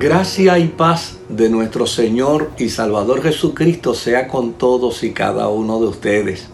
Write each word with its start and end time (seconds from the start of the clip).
Gracia 0.00 0.60
y 0.60 0.68
paz 0.68 1.18
de 1.28 1.50
nuestro 1.50 1.84
Señor 1.84 2.52
y 2.56 2.68
Salvador 2.68 3.20
Jesucristo 3.20 3.94
sea 3.94 4.28
con 4.28 4.52
todos 4.52 5.02
y 5.02 5.10
cada 5.10 5.48
uno 5.48 5.80
de 5.80 5.88
ustedes. 5.88 6.46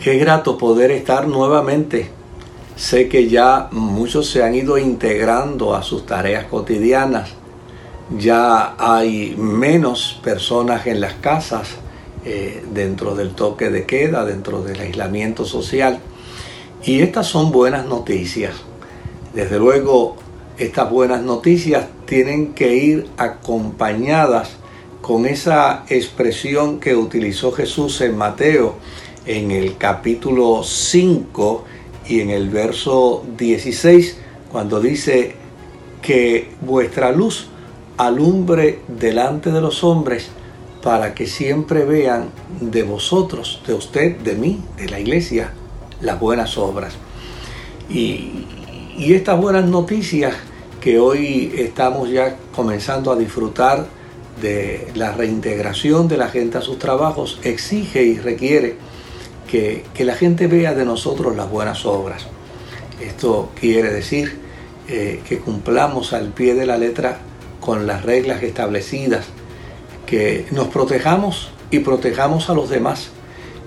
Qué 0.00 0.16
grato 0.16 0.56
poder 0.58 0.92
estar 0.92 1.26
nuevamente. 1.26 2.08
Sé 2.76 3.08
que 3.08 3.28
ya 3.28 3.68
muchos 3.72 4.30
se 4.30 4.44
han 4.44 4.54
ido 4.54 4.78
integrando 4.78 5.74
a 5.74 5.82
sus 5.82 6.06
tareas 6.06 6.44
cotidianas. 6.44 7.30
Ya 8.16 8.76
hay 8.78 9.34
menos 9.36 10.20
personas 10.22 10.86
en 10.86 11.00
las 11.00 11.14
casas 11.14 11.66
eh, 12.24 12.64
dentro 12.72 13.16
del 13.16 13.30
toque 13.30 13.70
de 13.70 13.86
queda, 13.86 14.24
dentro 14.24 14.62
del 14.62 14.78
aislamiento 14.78 15.44
social. 15.44 15.98
Y 16.84 17.00
estas 17.00 17.26
son 17.26 17.50
buenas 17.50 17.86
noticias. 17.86 18.54
Desde 19.34 19.58
luego 19.58 20.27
estas 20.58 20.90
buenas 20.90 21.22
noticias 21.22 21.86
tienen 22.06 22.54
que 22.54 22.74
ir 22.74 23.08
acompañadas 23.16 24.50
con 25.00 25.24
esa 25.26 25.84
expresión 25.88 26.80
que 26.80 26.96
utilizó 26.96 27.52
Jesús 27.52 28.00
en 28.00 28.16
Mateo 28.16 28.74
en 29.24 29.50
el 29.50 29.76
capítulo 29.76 30.62
5 30.64 31.64
y 32.08 32.20
en 32.20 32.30
el 32.30 32.48
verso 32.48 33.24
16, 33.36 34.18
cuando 34.50 34.80
dice 34.80 35.34
que 36.02 36.50
vuestra 36.62 37.12
luz 37.12 37.48
alumbre 37.96 38.80
delante 38.88 39.50
de 39.50 39.60
los 39.60 39.84
hombres 39.84 40.28
para 40.82 41.14
que 41.14 41.26
siempre 41.26 41.84
vean 41.84 42.30
de 42.60 42.82
vosotros, 42.82 43.62
de 43.66 43.74
usted, 43.74 44.16
de 44.18 44.34
mí, 44.34 44.62
de 44.76 44.88
la 44.88 44.98
iglesia, 44.98 45.52
las 46.00 46.18
buenas 46.18 46.56
obras. 46.56 46.94
Y, 47.90 48.46
y 48.98 49.14
estas 49.14 49.40
buenas 49.40 49.64
noticias 49.64 50.34
que 50.80 50.98
hoy 50.98 51.54
estamos 51.56 52.10
ya 52.10 52.36
comenzando 52.54 53.12
a 53.12 53.16
disfrutar 53.16 53.86
de 54.42 54.88
la 54.96 55.12
reintegración 55.12 56.08
de 56.08 56.16
la 56.16 56.28
gente 56.28 56.58
a 56.58 56.62
sus 56.62 56.80
trabajos, 56.80 57.38
exige 57.44 58.02
y 58.02 58.18
requiere 58.18 58.74
que, 59.48 59.84
la 60.00 60.14
gente 60.14 60.48
vea 60.48 60.74
de 60.74 60.84
nosotros 60.84 61.36
las 61.36 61.48
buenas 61.48 61.86
obras. 61.86 62.26
Esto 63.00 63.52
quiere 63.58 63.90
decir 63.90 64.36
eh, 64.88 65.20
que 65.28 65.38
cumplamos 65.38 66.12
al 66.12 66.32
pie 66.32 66.54
de 66.54 66.66
la 66.66 66.76
letra 66.76 67.20
con 67.60 67.86
las 67.86 68.04
reglas 68.04 68.42
establecidas, 68.42 69.26
que 70.06 70.46
nos 70.50 70.68
protejamos 70.68 71.50
y 71.70 71.80
protejamos 71.80 72.50
a 72.50 72.54
los 72.54 72.68
demás, 72.68 73.10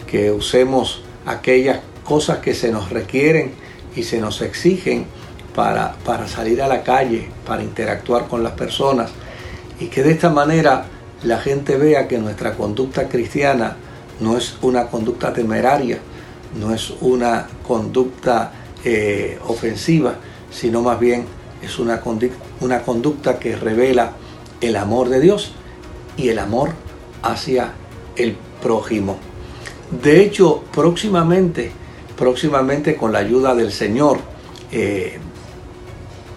que 0.07 0.29
usemos 0.29 1.03
aquellas 1.25 1.79
cosas 2.03 2.39
que 2.39 2.53
se 2.53 2.69
nos 2.69 2.89
requieren 2.89 3.53
y 3.95 4.03
se 4.03 4.19
nos 4.19 4.41
exigen 4.41 5.05
para, 5.55 5.95
salir 6.27 6.61
a 6.61 6.67
la 6.67 6.83
calle, 6.83 7.29
para 7.45 7.63
interactuar 7.63 8.27
con 8.27 8.43
las 8.43 8.53
personas 8.53 9.11
y 9.79 9.87
que 9.87 10.03
de 10.03 10.11
esta 10.11 10.29
manera 10.29 10.85
la 11.23 11.39
gente 11.39 11.77
vea 11.77 12.07
que 12.07 12.17
nuestra 12.17 12.53
conducta 12.53 13.07
cristiana 13.07 13.75
no 14.19 14.37
es 14.37 14.55
una 14.61 14.87
conducta 14.87 15.33
temeraria, 15.33 15.99
no 16.59 16.73
es 16.73 16.93
una 17.01 17.47
conducta 17.67 18.51
eh, 18.83 19.39
ofensiva, 19.47 20.15
sino 20.51 20.81
más 20.81 20.99
bien 20.99 21.25
es 21.61 21.79
una 21.79 22.01
una 22.59 22.81
conducta 22.81 23.39
que 23.39 23.55
revela 23.55 24.13
el 24.61 24.75
amor 24.75 25.09
de 25.09 25.19
Dios 25.19 25.53
y 26.17 26.29
el 26.29 26.39
amor 26.39 26.69
hacia 27.23 27.73
el 28.15 28.35
prójimo. 28.61 29.17
De 29.91 30.21
hecho, 30.23 30.63
próximamente, 30.73 31.71
próximamente 32.17 32.95
con 32.95 33.11
la 33.11 33.19
ayuda 33.19 33.55
del 33.55 33.71
Señor, 33.71 34.19
eh, 34.71 35.19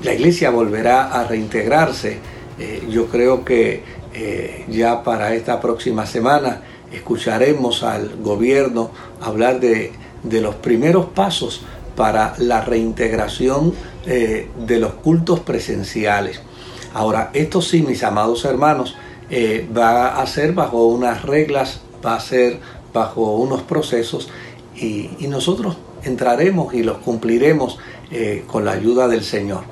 la 0.05 0.12
iglesia 0.12 0.50
volverá 0.50 1.06
a 1.06 1.24
reintegrarse. 1.24 2.19
Eh, 2.58 2.86
yo 2.91 3.06
creo 3.06 3.44
que 3.44 3.82
eh, 4.12 4.65
ya 4.69 5.03
para 5.03 5.34
esta 5.34 5.60
próxima 5.60 6.06
semana 6.06 6.60
escucharemos 6.92 7.82
al 7.82 8.16
gobierno 8.22 8.91
hablar 9.20 9.59
de, 9.59 9.92
los 10.22 10.54
primeros 10.56 11.06
pasos 11.06 11.62
para 11.97 12.34
la 12.38 12.60
reintegración 12.60 13.75
eh, 14.06 14.48
de 14.66 14.78
los 14.78 14.94
cultos 14.94 15.41
presenciales. 15.41 16.41
Ahora, 16.92 17.31
esto 17.32 17.60
sí, 17.60 17.82
mis 17.82 18.04
amados 18.04 18.44
hermanos, 18.44 18.97
va 19.76 20.21
a 20.21 20.26
ser 20.26 20.53
bajo 20.53 20.86
unas 20.86 21.22
reglas, 21.22 21.81
va 22.04 22.15
a 22.15 22.21
ser 22.21 22.60
bajo 22.92 23.36
unos 23.36 23.62
procesos 23.62 24.28
y, 24.76 25.10
nosotros 25.26 25.76
entraremos 26.04 26.72
y 26.75 26.84
los 26.84 26.98
cumpliremos 26.98 27.78
con 28.47 28.65
la 28.65 28.72
ayuda 28.72 29.09
del 29.09 29.25
Señor. 29.25 29.65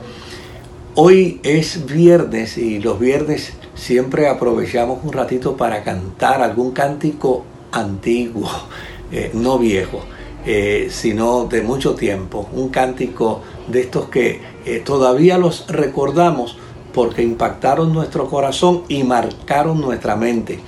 Hoy 0.94 1.40
es 1.42 1.86
viernes 1.86 2.58
y 2.58 2.78
los 2.78 3.00
viernes 3.00 3.54
siempre 3.74 4.28
aprovechamos 4.28 5.02
un 5.02 5.14
ratito 5.14 5.56
para 5.56 5.82
cantar 5.82 6.42
algún 6.42 6.72
cántico 6.72 7.46
antiguo, 7.72 8.50
eh, 9.12 9.30
no 9.32 9.58
viejo, 9.58 10.00
eh, 10.44 10.88
sino 10.90 11.46
de 11.46 11.62
mucho 11.62 11.94
tiempo. 11.94 12.46
Un 12.52 12.68
cántico 12.68 13.40
de 13.68 13.80
estos 13.80 14.10
que 14.10 14.42
eh, 14.66 14.82
todavía 14.84 15.38
los 15.38 15.66
recordamos 15.66 16.58
porque 16.92 17.22
impactaron 17.22 17.94
nuestro 17.94 18.28
corazón 18.28 18.82
y 18.88 19.02
marcaron 19.02 19.80
nuestra 19.80 20.14
mente. 20.14 20.60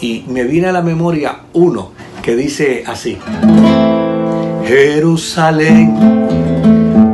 Y 0.00 0.24
me 0.28 0.44
viene 0.44 0.68
a 0.68 0.72
la 0.72 0.82
memoria 0.82 1.46
uno 1.52 1.90
que 2.22 2.36
dice 2.36 2.84
así. 2.86 3.18
Jerusalén, 4.66 5.96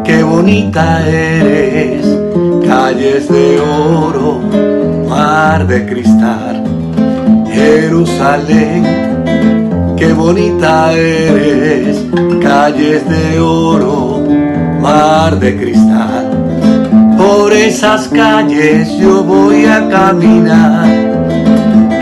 qué 0.05 0.23
bonita 0.23 1.09
eres 1.09 2.20
calles 2.71 3.29
de 3.29 3.59
oro, 3.59 4.41
mar 5.09 5.67
de 5.67 5.85
cristal. 5.87 6.63
Jerusalén, 7.53 8.85
qué 9.97 10.13
bonita 10.13 10.93
eres, 10.93 11.97
calles 12.41 13.03
de 13.09 13.41
oro, 13.41 14.25
mar 14.81 15.37
de 15.41 15.57
cristal. 15.57 16.27
Por 17.19 17.53
esas 17.53 18.07
calles 18.07 18.89
yo 18.99 19.25
voy 19.25 19.67
a 19.67 19.89
caminar, 19.89 20.87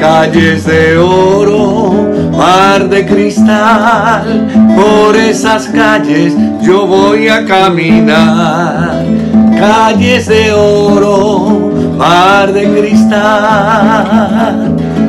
calles 0.03 0.67
de 0.67 0.99
oro, 0.99 2.11
mar 2.37 2.91
de 2.91 3.07
cristal. 3.07 4.47
Por 4.77 5.17
esas 5.17 5.67
calles 5.69 6.35
yo 6.61 6.87
voy 6.87 7.29
a 7.29 7.47
caminar 7.47 9.18
calles 9.59 10.27
de 10.29 10.53
oro, 10.53 11.73
mar 11.97 12.53
de 12.53 12.65
cristal. 12.77 13.17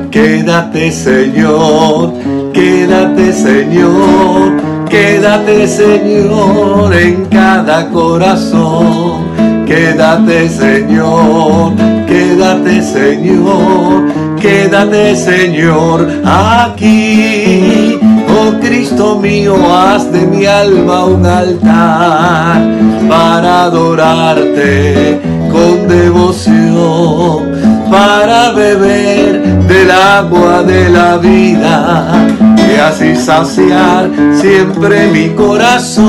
Quédate 0.10 0.92
Señor, 0.92 2.14
quédate 2.54 3.32
Señor, 3.32 4.54
quédate 4.90 5.68
Señor 5.68 6.96
en 6.96 7.26
cada 7.26 7.90
corazón. 7.90 9.30
Quédate 9.68 10.50
Señor, 10.50 11.74
quédate 12.08 12.82
Señor, 12.82 14.08
quédate 14.42 15.16
Señor 15.16 16.08
aquí 16.26 18.00
Oh 18.42 18.54
Cristo 18.62 19.20
mío, 19.20 19.56
haz 19.70 20.10
de 20.14 20.26
mi 20.26 20.46
alma 20.46 21.06
un 21.06 21.26
altar 21.26 22.62
para 23.10 23.64
adorarte 23.64 25.20
con 25.52 25.88
devoción, 25.90 27.52
para 27.92 28.52
beber 28.52 29.42
del 29.68 29.92
agua 29.92 30.64
de 30.64 30.90
la 30.90 31.18
vida 31.18 32.14
y 32.56 32.80
así 32.80 33.14
saciar 33.18 34.10
siempre 34.40 35.08
mi 35.08 35.30
corazón. 35.30 36.08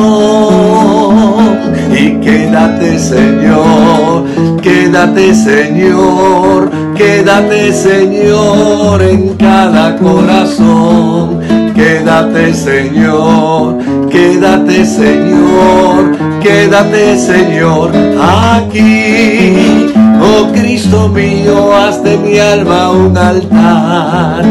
Y 1.93 2.21
quédate 2.21 2.97
Señor, 2.99 4.25
quédate 4.63 5.35
Señor, 5.35 6.71
quédate 6.95 7.73
Señor 7.73 9.03
en 9.03 9.35
cada 9.35 9.97
corazón 9.97 11.41
Quédate 11.81 12.53
Señor, 12.53 13.79
quédate 14.11 14.85
Señor, 14.85 16.15
quédate 16.43 17.17
Señor 17.17 17.91
aquí. 18.21 19.91
Oh 20.21 20.53
Cristo 20.53 21.09
mío, 21.09 21.75
haz 21.75 22.03
de 22.05 22.19
mi 22.19 22.39
alma 22.39 22.91
un 22.91 23.17
altar 23.17 24.45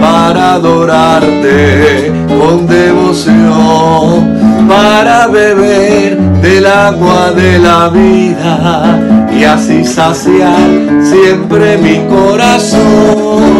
para 0.00 0.54
adorarte 0.54 2.12
con 2.38 2.68
devoción, 2.68 4.38
para 4.68 5.26
beber 5.26 6.16
del 6.40 6.66
agua 6.66 7.32
de 7.32 7.58
la 7.58 7.88
vida 7.88 9.00
y 9.36 9.42
así 9.42 9.84
saciar 9.84 10.70
siempre 11.02 11.78
mi 11.78 11.98
corazón. 12.06 13.56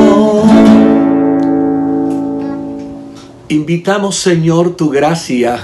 Invitamos, 3.48 4.16
Señor, 4.16 4.76
tu 4.76 4.90
gracia, 4.90 5.60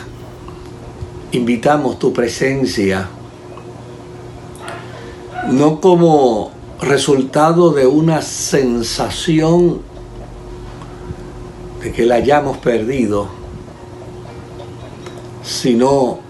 invitamos 1.33 1.99
tu 1.99 2.13
presencia. 2.13 3.09
no 5.51 5.81
como 5.81 6.51
resultado 6.81 7.73
de 7.73 7.87
una 7.87 8.23
sensación 8.23 9.83
de 11.83 11.93
que 11.93 12.07
la 12.07 12.17
hayamos 12.17 12.59
perdido, 12.59 13.29
sino 15.43 16.21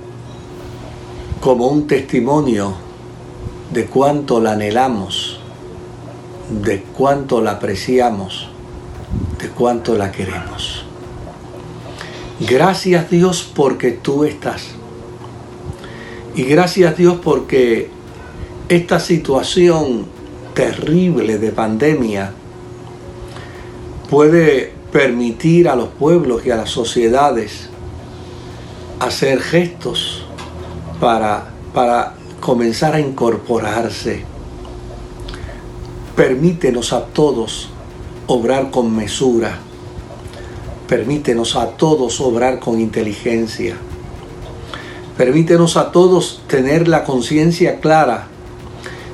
como 1.41 1.67
un 1.67 1.87
testimonio 1.87 2.73
de 3.73 3.87
cuánto 3.87 4.41
la 4.41 4.53
anhelamos, 4.53 5.41
de 6.63 6.83
cuánto 6.83 7.41
la 7.43 7.53
apreciamos, 7.53 8.49
de 9.39 9.49
cuánto 9.51 9.95
la 9.95 10.11
queremos. 10.11 10.72
Gracias 12.41 13.11
Dios 13.11 13.51
porque 13.55 13.93
tú 13.93 14.25
estás. 14.25 14.69
Y 16.35 16.45
gracias 16.45 16.97
Dios 16.97 17.19
porque 17.23 17.91
esta 18.69 18.99
situación 18.99 20.07
terrible 20.55 21.39
de 21.39 21.53
pandemia 21.53 22.33
puede 24.09 24.73
permitir 24.93 25.69
a 25.69 25.77
los 25.77 25.89
pueblos 25.89 26.45
y 26.45 26.51
a 26.51 26.57
las 26.57 26.71
sociedades 26.71 27.69
hacer 29.01 29.41
gestos 29.41 30.25
para, 31.01 31.51
para 31.75 32.15
comenzar 32.41 32.95
a 32.95 33.01
incorporarse. 33.01 34.25
Permítenos 36.15 36.93
a 36.93 37.07
todos 37.07 37.71
obrar 38.27 38.71
con 38.71 38.95
mesura. 38.95 39.59
Permítenos 40.93 41.57
a 41.57 41.69
todos 41.69 42.21
obrar 42.21 42.59
con 42.59 42.79
inteligencia. 42.79 43.77
Permítenos 45.17 45.79
a 45.79 45.91
todos 45.91 46.43
tener 46.49 46.87
la 46.87 47.05
conciencia 47.05 47.81
clara 47.81 48.29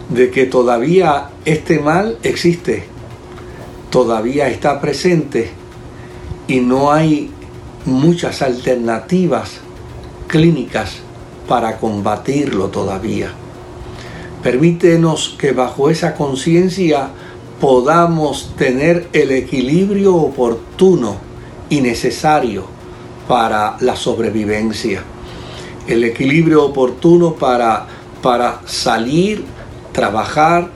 de 0.08 0.32
que 0.32 0.46
todavía 0.46 1.30
este 1.44 1.78
mal 1.78 2.18
existe, 2.24 2.88
todavía 3.90 4.48
está 4.48 4.80
presente 4.80 5.52
y 6.48 6.58
no 6.58 6.90
hay 6.90 7.30
muchas 7.84 8.42
alternativas 8.42 9.58
clínicas 10.26 10.96
para 11.46 11.78
combatirlo 11.78 12.70
todavía. 12.70 13.30
Permítenos 14.42 15.36
que 15.38 15.52
bajo 15.52 15.90
esa 15.90 16.16
conciencia 16.16 17.10
podamos 17.60 18.56
tener 18.56 19.06
el 19.12 19.30
equilibrio 19.30 20.16
oportuno 20.16 21.27
y 21.70 21.80
necesario 21.80 22.64
para 23.26 23.76
la 23.80 23.94
sobrevivencia. 23.94 25.02
El 25.86 26.04
equilibrio 26.04 26.64
oportuno 26.64 27.34
para, 27.34 27.86
para 28.22 28.60
salir, 28.66 29.44
trabajar, 29.92 30.70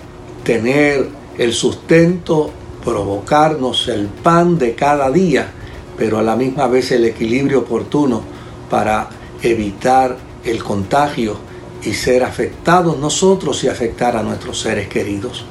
tener 0.44 1.09
el 1.39 1.53
sustento, 1.53 2.50
provocarnos 2.85 3.89
el 3.89 4.06
pan 4.06 4.59
de 4.59 4.75
cada 4.75 5.11
día, 5.11 5.50
pero 5.97 6.19
a 6.19 6.23
la 6.23 6.37
misma 6.37 6.67
vez 6.67 6.93
el 6.93 7.05
equilibrio 7.05 7.61
oportuno 7.61 8.23
para 8.71 9.09
evitar 9.43 10.17
el 10.44 10.62
contagio 10.62 11.37
y 11.83 11.93
ser 11.94 12.23
afectados 12.23 12.99
nosotros 12.99 13.62
y 13.65 13.69
afectar 13.69 14.17
a 14.17 14.23
nuestros 14.23 14.61
seres 14.61 14.89
queridos. 14.89 15.44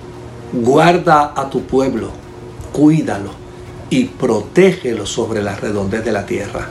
Guarda 0.53 1.33
a 1.35 1.49
tu 1.49 1.63
pueblo, 1.63 2.09
cuídalo 2.73 3.40
y 3.91 4.05
protégelo 4.05 5.05
sobre 5.05 5.43
la 5.43 5.55
redondez 5.55 6.03
de 6.03 6.11
la 6.13 6.25
tierra. 6.25 6.69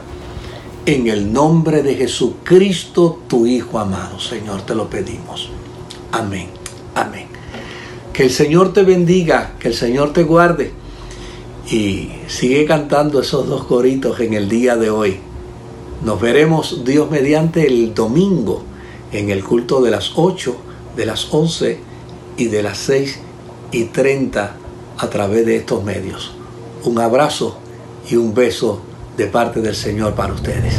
En 0.87 1.07
el 1.07 1.33
nombre 1.33 1.83
de 1.83 1.95
Jesucristo, 1.95 3.21
tu 3.29 3.47
Hijo 3.47 3.79
amado, 3.79 4.19
Señor, 4.19 4.63
te 4.63 4.75
lo 4.75 4.89
pedimos. 4.89 5.51
Amén. 6.11 6.49
Amén. 6.95 7.27
Que 8.13 8.25
el 8.25 8.31
Señor 8.31 8.73
te 8.73 8.83
bendiga, 8.83 9.53
que 9.61 9.69
el 9.69 9.75
Señor 9.75 10.13
te 10.15 10.25
guarde 10.25 10.73
y 11.71 12.11
sigue 12.27 12.65
cantando 12.65 13.21
esos 13.21 13.47
dos 13.47 13.65
coritos 13.65 14.19
en 14.21 14.33
el 14.33 14.49
día 14.49 14.77
de 14.77 14.89
hoy. 14.89 15.19
Nos 16.03 16.21
veremos 16.21 16.85
Dios 16.87 17.11
mediante 17.11 17.67
el 17.67 17.95
domingo 17.95 18.65
en 19.13 19.29
el 19.29 19.45
culto 19.45 19.83
de 19.83 19.91
las 19.91 20.13
8, 20.17 20.57
de 20.97 21.05
las 21.05 21.33
11 21.33 21.79
y 22.39 22.47
de 22.47 22.63
las 22.63 22.79
6 22.79 23.21
y 23.73 23.85
30 23.85 24.57
a 24.97 25.11
través 25.11 25.45
de 25.45 25.57
estos 25.57 25.85
medios. 25.85 26.40
Un 26.85 26.99
abrazo 26.99 27.59
y 28.09 28.17
un 28.17 28.33
beso 28.33 28.81
de 29.17 29.27
parte 29.27 29.61
del 29.61 29.75
Señor 29.75 30.15
para 30.15 30.33
ustedes. 30.33 30.75